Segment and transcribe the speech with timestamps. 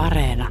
[0.00, 0.48] Areena.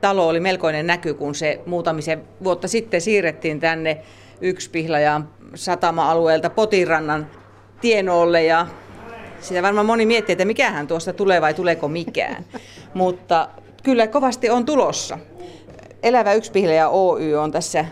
[0.00, 4.02] Talo oli melkoinen näky, kun se muutamisen vuotta sitten siirrettiin tänne
[4.40, 7.26] Yksipihlajan satama-alueelta Potirannan
[7.80, 8.66] tienoolle ja
[9.40, 12.44] sitä varmaan moni miettii, että mikähän tuosta tulee vai tuleeko mikään.
[12.94, 13.48] Mutta
[13.82, 15.18] kyllä kovasti on tulossa.
[16.02, 17.84] Elävä Yksipihlaja Oy on tässä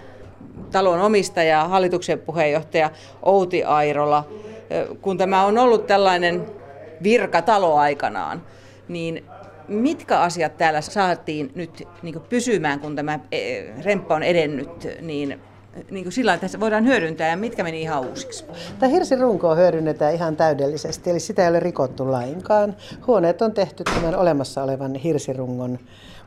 [0.72, 2.90] talon omistaja, hallituksen puheenjohtaja
[3.22, 4.24] Outi Airola.
[5.02, 6.46] Kun tämä on ollut tällainen
[7.02, 8.42] virkatalo aikanaan,
[8.88, 9.24] niin
[9.68, 15.40] mitkä asiat täällä saatiin nyt niin pysymään, kun tämä e, remppa on edennyt, niin
[15.90, 18.44] niin kuin sillä että voidaan hyödyntää ja mitkä meni ihan uusiksi?
[18.78, 22.76] Tämä hirsirunkoa hyödynnetään ihan täydellisesti, eli sitä ei ole rikottu lainkaan.
[23.06, 25.78] Huoneet on tehty tämän olemassa olevan hirsirungon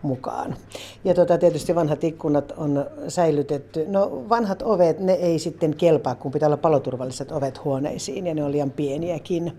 [0.01, 0.55] mukaan.
[1.03, 3.85] Ja tuota, tietysti vanhat ikkunat on säilytetty.
[3.87, 8.43] No vanhat ovet, ne ei sitten kelpaa, kun pitää olla paloturvalliset ovet huoneisiin ja ne
[8.43, 9.57] on liian pieniäkin.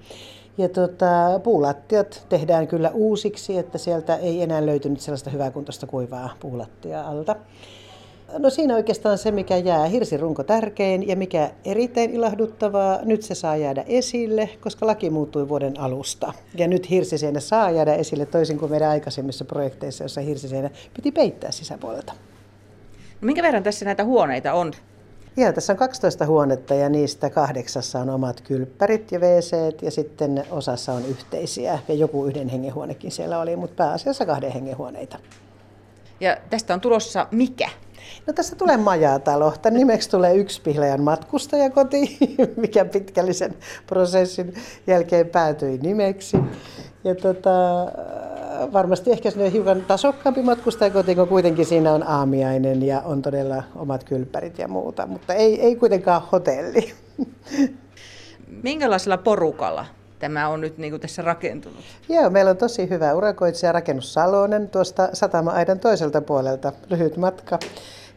[0.58, 7.02] Ja tota, puulattiat tehdään kyllä uusiksi, että sieltä ei enää löytynyt sellaista hyväkuntoista kuivaa puulattia
[7.08, 7.36] alta.
[8.38, 13.56] No siinä oikeastaan se, mikä jää hirsirunko tärkein ja mikä erittäin ilahduttavaa, nyt se saa
[13.56, 16.32] jäädä esille, koska laki muuttui vuoden alusta.
[16.54, 21.50] Ja nyt hirsiseinä saa jäädä esille toisin kuin meidän aikaisemmissa projekteissa, jossa hirsiseinä piti peittää
[21.50, 22.12] sisäpuolelta.
[23.20, 24.72] No minkä verran tässä näitä huoneita on?
[25.36, 30.44] Ja tässä on 12 huonetta ja niistä kahdeksassa on omat kylppärit ja wc ja sitten
[30.50, 35.18] osassa on yhteisiä ja joku yhden hengen huonekin siellä oli, mutta pääasiassa kahden hengen huoneita.
[36.20, 37.68] Ja tästä on tulossa mikä?
[38.26, 39.52] No tässä tulee majatalo.
[39.62, 42.18] Tämän nimeksi tulee Yksipihlajan matkustajakoti,
[42.56, 43.54] mikä pitkällisen
[43.86, 44.54] prosessin
[44.86, 46.36] jälkeen päätyi nimeksi.
[47.04, 47.50] Ja tota,
[48.72, 54.04] varmasti ehkä sinne hiukan tasokkaampi matkustajakoti, kun kuitenkin siinä on aamiainen ja on todella omat
[54.04, 56.92] kylppärit ja muuta, mutta ei, ei kuitenkaan hotelli.
[58.62, 59.86] Minkälaisella porukalla
[60.22, 61.84] tämä on nyt niin kuin tässä rakentunut?
[62.08, 67.58] Joo, meillä on tosi hyvä urakoitsija Rakennus Salonen tuosta satama-aidan toiselta puolelta, lyhyt matka.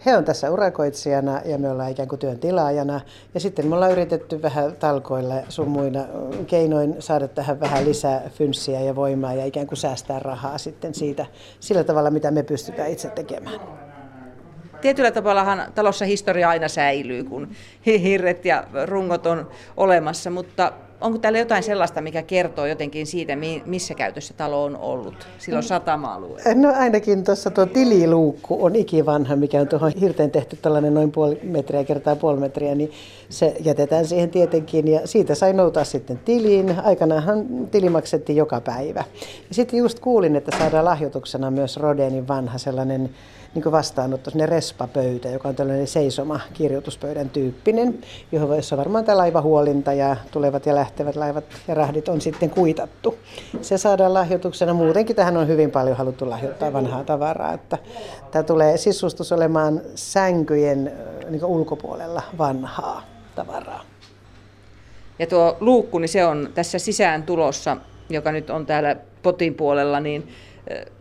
[0.05, 3.01] He on tässä urakoitsijana ja me ollaan ikään kuin työn tilaajana.
[3.33, 6.05] Ja sitten me ollaan yritetty vähän talkoilla sun muina
[6.47, 11.25] keinoin saada tähän vähän lisää fynssiä ja voimaa ja ikään kuin säästää rahaa sitten siitä
[11.59, 13.59] sillä tavalla, mitä me pystytään itse tekemään.
[14.81, 17.47] Tietyllä tavallahan talossa historia aina säilyy, kun
[17.85, 20.71] hirret ja rungot on olemassa, mutta
[21.05, 23.33] onko täällä jotain sellaista, mikä kertoo jotenkin siitä,
[23.65, 26.53] missä käytössä talo on ollut silloin satama-alueella?
[26.55, 31.39] No ainakin tuossa tuo tililuukku on ikivanha, mikä on tuohon hirteen tehty tällainen noin puoli
[31.43, 32.91] metriä kertaa puoli metriä, niin
[33.29, 36.75] se jätetään siihen tietenkin ja siitä sai noutaa sitten tiliin.
[36.83, 39.03] Aikanaanhan tili maksettiin joka päivä.
[39.49, 43.09] Ja sitten just kuulin, että saadaan lahjoituksena myös Rodenin vanha sellainen
[43.55, 47.99] niin vastaanotto sinne respapöytä, joka on tällainen seisoma kirjoituspöydän tyyppinen,
[48.31, 53.17] johon jossa varmaan tämä laivahuolinta ja tulevat ja lähtevät laivat ja rahdit on sitten kuitattu.
[53.61, 54.73] Se saadaan lahjoituksena.
[54.73, 57.53] Muutenkin tähän on hyvin paljon haluttu lahjoittaa vanhaa tavaraa.
[57.53, 57.77] Että
[58.31, 60.91] tämä tulee sisustus olemaan sänkyjen
[61.29, 63.03] niin ulkopuolella vanhaa
[63.35, 63.83] tavaraa.
[65.19, 67.77] Ja tuo luukku, niin se on tässä sisään tulossa,
[68.09, 70.27] joka nyt on täällä potin puolella, niin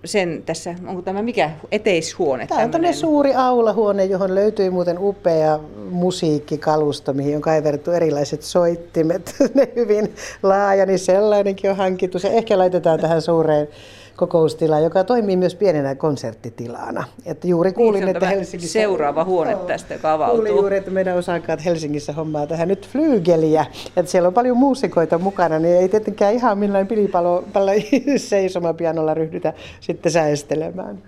[0.05, 2.47] sen tässä, onko tämä mikä eteishuone?
[2.47, 5.59] Tämä on tämmöinen suuri aulahuone, johon löytyy muuten upea
[5.91, 9.35] musiikkikalusto, mihin on kaivertu erilaiset soittimet.
[9.55, 12.19] ne hyvin laaja, niin sellainenkin on hankittu.
[12.19, 13.69] Se ehkä laitetaan tähän suureen
[14.17, 17.05] kokoustila, joka toimii myös pienenä konserttitilana.
[17.27, 18.73] Että juuri niin, kuulin, niin, että Helsingissä...
[18.73, 20.37] Seuraava huone tästä, joka avautuu.
[20.37, 23.67] Kuulin juuri, että meidän osakkaat Helsingissä hommaa tähän nyt flyygeliä.
[23.97, 27.45] Että siellä on paljon muusikoita mukana, niin ei tietenkään ihan millään pilipalo
[28.17, 31.03] seisomapianolla ryhdytä sitten säästelemään.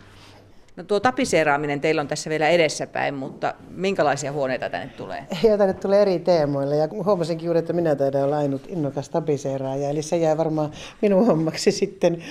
[0.77, 5.27] No tuo tapiseeraaminen teillä on tässä vielä edessäpäin, mutta minkälaisia huoneita tänne tulee?
[5.43, 9.91] Ja tänne tulee eri teemoilla ja huomasinkin juuri, että minä taidan olla ainut innokas tapiseeraaja,
[9.91, 10.71] eli se jää varmaan
[11.03, 12.23] minun hommaksi sitten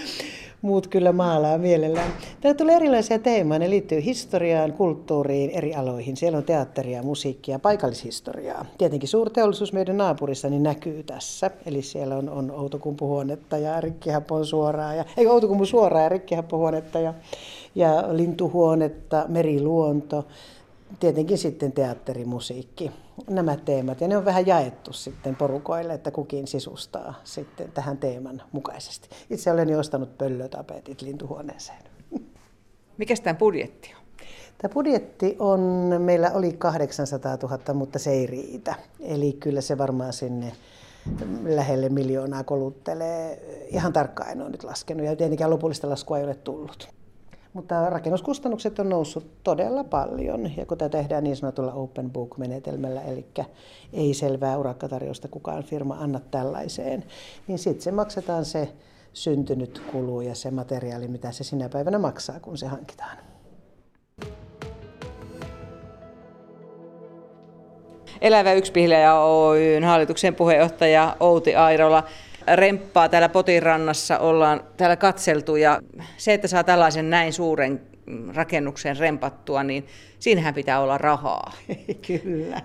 [0.65, 2.11] muut kyllä maalaa mielellään.
[2.41, 6.17] Täällä tulee erilaisia teemoja, ne liittyy historiaan, kulttuuriin, eri aloihin.
[6.17, 8.65] Siellä on teatteria, musiikkia, paikallishistoriaa.
[8.77, 11.51] Tietenkin suurteollisuus meidän naapurissa niin näkyy tässä.
[11.65, 17.13] Eli siellä on, on Outokumpuhuonetta ja Rikkihapon suoraa, ja, ei Outokumpu suoraa ja Rikkihappohuonetta ja,
[17.75, 20.25] ja lintuhuonetta, meriluonto
[20.99, 22.91] tietenkin sitten teatterimusiikki,
[23.29, 24.01] nämä teemat.
[24.01, 29.09] Ja ne on vähän jaettu sitten porukoille, että kukin sisustaa sitten tähän teeman mukaisesti.
[29.29, 31.83] Itse olen jo ostanut pöllötapetit lintuhuoneeseen.
[32.97, 34.05] Mikä tämä budjetti on?
[34.57, 35.59] Tämä budjetti on,
[35.99, 38.75] meillä oli 800 000, mutta se ei riitä.
[38.99, 40.51] Eli kyllä se varmaan sinne
[41.43, 43.39] lähelle miljoonaa koluttelee.
[43.67, 46.89] Ihan tarkkaan en ole nyt laskenut ja tietenkään lopullista laskua ei ole tullut.
[47.55, 53.25] Mutta rakennuskustannukset on noussut todella paljon ja kun tämä tehdään niin sanotulla open book-menetelmällä, eli
[53.93, 57.03] ei selvää urakkatarjousta kukaan firma anna tällaiseen,
[57.47, 58.69] niin sitten se maksetaan se
[59.13, 63.17] syntynyt kulu ja se materiaali, mitä se sinä päivänä maksaa, kun se hankitaan.
[68.21, 72.03] Elävä Yksipihleä Oyn hallituksen puheenjohtaja Outi Airola
[72.53, 75.81] remppaa täällä Potirannassa, ollaan täällä katseltu ja
[76.17, 77.81] se, että saa tällaisen näin suuren
[78.35, 79.85] rakennuksen rempattua, niin
[80.19, 81.51] siinähän pitää olla rahaa.
[82.07, 82.61] Kyllä,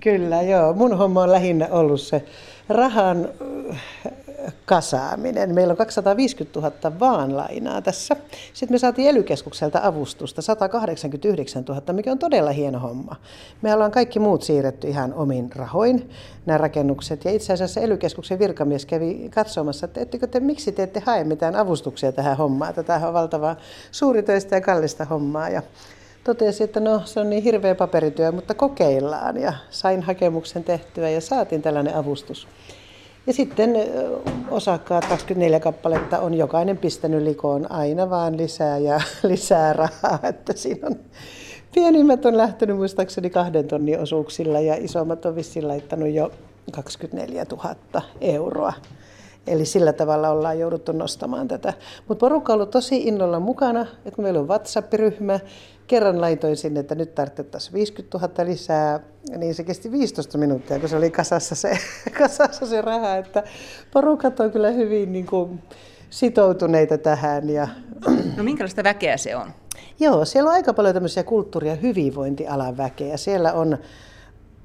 [0.00, 0.72] kyllä joo.
[0.72, 2.24] Mun homma on lähinnä ollut se
[2.68, 3.28] rahan
[4.66, 5.54] kasaaminen.
[5.54, 8.16] Meillä on 250 000 vaan lainaa tässä.
[8.52, 9.24] Sitten me saatiin ely
[9.82, 13.16] avustusta 189 000, mikä on todella hieno homma.
[13.62, 16.10] Me ollaan kaikki muut siirretty ihan omin rahoin,
[16.46, 17.24] nämä rakennukset.
[17.24, 17.98] Ja itse asiassa ely
[18.38, 22.74] virkamies kävi katsomassa, että ettekö te, miksi te ette hae mitään avustuksia tähän hommaan.
[22.74, 23.56] Tätä on valtavaa
[23.92, 25.48] suuritöistä ja kallista hommaa.
[25.48, 25.62] Ja
[26.24, 29.36] totesi, että no se on niin hirveä paperityö, mutta kokeillaan.
[29.36, 32.48] Ja sain hakemuksen tehtyä ja saatiin tällainen avustus.
[33.26, 33.70] Ja sitten
[34.50, 40.18] osakkaat 24 kappaletta on jokainen pistänyt likoon aina vaan lisää ja lisää rahaa.
[40.22, 40.96] Että siinä on
[41.74, 46.32] pienimmät on lähtenyt muistaakseni kahden tonnin osuuksilla ja isommat on vissiin laittanut jo
[46.72, 48.72] 24 000 euroa.
[49.46, 51.72] Eli sillä tavalla ollaan jouduttu nostamaan tätä.
[52.08, 55.40] Mutta porukka on ollut tosi innolla mukana, että meillä on WhatsApp-ryhmä.
[55.86, 59.00] Kerran laitoin sinne, että nyt tarvittaisiin 50 000 lisää,
[59.36, 61.78] niin se kesti 15 minuuttia, kun se oli kasassa se,
[62.18, 63.16] kasassa se raha.
[63.16, 63.42] Että
[63.92, 65.62] porukat on kyllä hyvin niin kuin,
[66.10, 67.50] sitoutuneita tähän.
[67.50, 67.68] Ja...
[68.36, 69.50] No minkälaista väkeä se on?
[70.00, 73.16] Joo, siellä on aika paljon tämmöisiä kulttuuri- ja hyvinvointialan väkeä.
[73.16, 73.78] Siellä on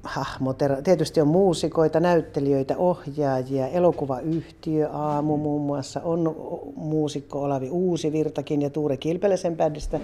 [0.02, 0.82] hahmotera.
[0.82, 6.36] Tietysti on muusikoita, näyttelijöitä, ohjaajia, elokuvayhtiö Aamu muun muassa, on
[6.76, 10.00] muusikko Olavi Uusivirtakin ja Tuure Kilpelesen bändistä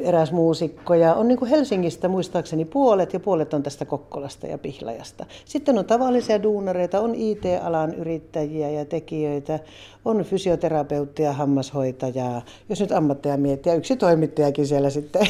[0.00, 0.94] eräs muusikko.
[0.94, 5.26] Ja on niin Helsingistä muistaakseni puolet ja puolet on tästä Kokkolasta ja Pihlajasta.
[5.44, 9.58] Sitten on tavallisia duunareita, on IT-alan yrittäjiä ja tekijöitä,
[10.04, 13.74] on fysioterapeuttia, hammashoitajaa, jos nyt ammatteja miettiä.
[13.74, 15.26] Yksi toimittajakin siellä sitten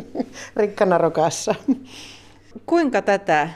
[0.56, 1.54] rikkana rokassa.
[2.66, 3.48] Kuinka tätä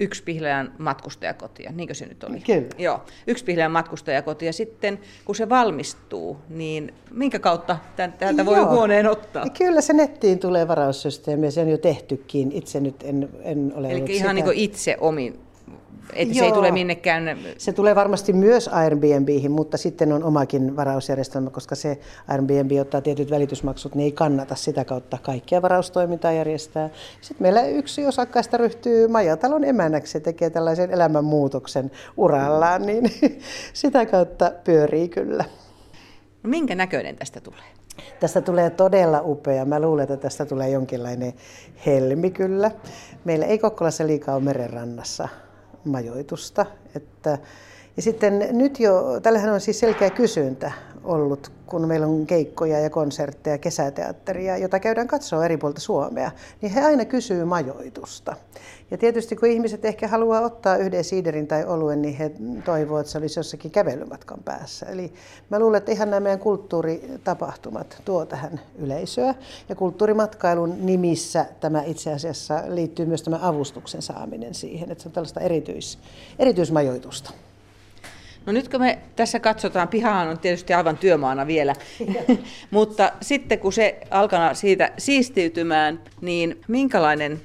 [0.00, 2.40] yksi Pihlajan matkustajakotia, niinkö se nyt oli?
[2.40, 2.68] Kyllä.
[2.78, 4.52] Joo, yksi Pihlajan matkustajakotia.
[4.52, 8.70] Sitten kun se valmistuu, niin minkä kautta täältä voi Joo.
[8.70, 9.44] huoneen ottaa?
[9.58, 12.52] Kyllä se nettiin tulee varaussysteemi ja se on jo tehtykin.
[12.52, 14.32] Itse nyt en, en ole Eli ihan sitä.
[14.32, 15.40] niin itse omin
[16.12, 17.38] että se ei tule minnekään...
[17.58, 23.30] Se tulee varmasti myös Airbnbihin, mutta sitten on omakin varausjärjestelmä, koska se Airbnb ottaa tietyt
[23.30, 26.90] välitysmaksut, niin ei kannata sitä kautta kaikkia varaustoimintaa järjestää.
[27.20, 33.04] Sitten meillä yksi osakkaista ryhtyy majatalon emänäksi ja tekee tällaisen elämänmuutoksen urallaan, niin
[33.72, 35.44] sitä kautta pyörii kyllä.
[36.42, 37.64] No minkä näköinen tästä tulee?
[38.20, 39.64] Tästä tulee todella upea.
[39.64, 41.32] Mä luulen, että tästä tulee jonkinlainen
[41.86, 42.70] helmi kyllä.
[43.24, 45.28] Meillä ei Kokkolassa liikaa ole merenrannassa
[45.84, 46.66] majoitusta.
[46.96, 47.38] Että,
[47.96, 50.72] ja sitten nyt jo, tällähän on siis selkeä kysyntä
[51.04, 56.72] ollut, kun meillä on keikkoja ja konsertteja, kesäteatteria, jota käydään katsoa eri puolta Suomea, niin
[56.72, 58.36] he aina kysyy majoitusta.
[58.90, 62.32] Ja tietysti kun ihmiset ehkä haluaa ottaa yhden siiderin tai oluen, niin he
[62.64, 64.86] toivovat, että se olisi jossakin kävelymatkan päässä.
[64.86, 65.12] Eli
[65.50, 69.34] mä luulen, että ihan nämä meidän kulttuuritapahtumat tuo tähän yleisöä.
[69.68, 75.12] Ja kulttuurimatkailun nimissä tämä itse asiassa liittyy myös tämä avustuksen saaminen siihen, että se on
[75.12, 75.98] tällaista erityis,
[76.38, 77.30] erityismajoitusta.
[78.46, 81.74] No nyt kun me tässä katsotaan, pihahan on tietysti aivan työmaana vielä,
[82.70, 87.40] mutta sitten kun se alkaa siitä siistiytymään, niin minkälainen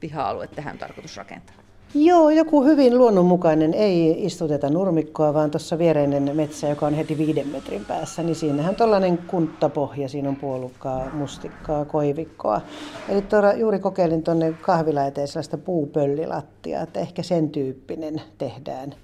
[0.00, 1.62] piha-alue tähän on tarkoitus rakentaa?
[1.94, 3.74] Joo, joku hyvin luonnonmukainen.
[3.74, 8.76] Ei istuteta nurmikkoa, vaan tuossa viereinen metsä, joka on heti viiden metrin päässä, niin siinähän
[8.76, 10.08] tuollainen kunttapohja.
[10.08, 12.60] Siinä on puolukkaa, mustikkaa, koivikkoa.
[13.08, 18.94] Eli tuolla, juuri kokeilin tuonne kahvila eteen sellaista puupöllilattia, että ehkä sen tyyppinen tehdään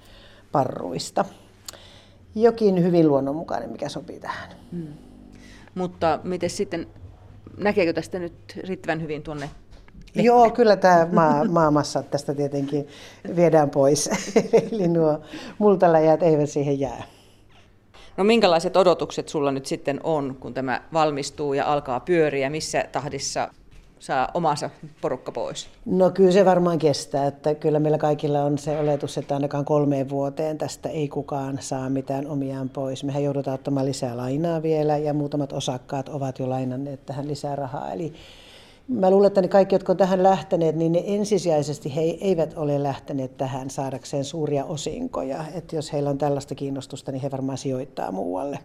[0.52, 1.24] parruista.
[2.34, 4.50] Jokin hyvin luonnonmukainen, mikä sopii tähän.
[4.72, 4.86] Hmm.
[5.74, 6.86] Mutta miten sitten,
[7.56, 9.50] näkeekö tästä nyt riittävän hyvin tuonne
[10.14, 10.26] Lehti.
[10.26, 12.88] Joo, kyllä tämä maa, maamassa tästä tietenkin
[13.36, 14.10] viedään pois.
[14.72, 15.20] Eli nuo
[15.58, 17.02] multaläjät eivät siihen jää.
[18.16, 22.50] No minkälaiset odotukset sulla nyt sitten on, kun tämä valmistuu ja alkaa pyöriä?
[22.50, 23.48] Missä tahdissa
[23.98, 25.68] saa omansa porukka pois?
[25.86, 30.08] No kyllä se varmaan kestää, että kyllä meillä kaikilla on se oletus, että ainakaan kolmeen
[30.08, 33.04] vuoteen tästä ei kukaan saa mitään omiaan pois.
[33.04, 37.92] Mehän joudutaan ottamaan lisää lainaa vielä ja muutamat osakkaat ovat jo lainanneet tähän lisää rahaa.
[37.92, 38.12] Eli
[38.88, 42.82] Mä luulen, että ne kaikki, jotka on tähän lähteneet, niin ne ensisijaisesti he eivät ole
[42.82, 45.44] lähteneet tähän saadakseen suuria osinkoja.
[45.54, 48.58] Että jos heillä on tällaista kiinnostusta, niin he varmaan sijoittaa muualle.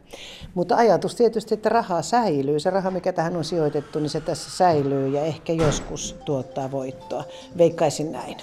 [0.53, 2.59] Mutta ajatus tietysti, että raha säilyy.
[2.59, 7.23] Se raha, mikä tähän on sijoitettu, niin se tässä säilyy ja ehkä joskus tuottaa voittoa.
[7.57, 8.37] Veikkaisin näin.